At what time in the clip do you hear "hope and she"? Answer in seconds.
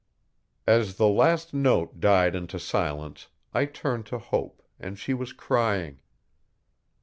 4.17-5.13